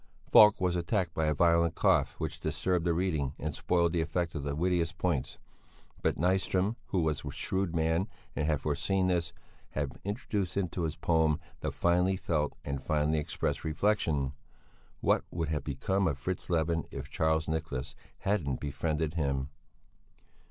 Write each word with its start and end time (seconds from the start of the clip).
Falk 0.25 0.59
was 0.59 0.75
attacked 0.75 1.13
by 1.13 1.27
a 1.27 1.33
violent 1.35 1.75
cough 1.75 2.15
which 2.19 2.39
disturbed 2.39 2.87
the 2.87 2.93
reading 2.95 3.33
and 3.37 3.53
spoiled 3.53 3.93
the 3.93 4.01
effect 4.01 4.33
of 4.33 4.41
the 4.41 4.55
wittiest 4.55 4.97
points; 4.97 5.37
but 6.01 6.17
Nyström, 6.17 6.75
who 6.87 7.01
was 7.01 7.23
a 7.23 7.29
shrewd 7.29 7.75
man 7.75 8.07
and 8.35 8.47
had 8.47 8.61
foreseen 8.61 9.05
this, 9.09 9.31
had 9.73 9.99
introduced 10.03 10.57
into 10.57 10.85
his 10.85 10.95
poem 10.95 11.39
the 11.59 11.71
finely 11.71 12.17
felt 12.17 12.53
and 12.65 12.81
finely 12.81 13.19
expressed 13.19 13.63
reflection: 13.63 14.33
"What 15.01 15.23
would 15.29 15.49
have 15.49 15.63
become 15.63 16.07
of 16.07 16.17
Fritz 16.17 16.49
Levin 16.49 16.87
if 16.89 17.11
Charles 17.11 17.47
Nicholas 17.47 17.95
hadn't 18.21 18.59
befriended 18.59 19.13
him?" 19.13 19.49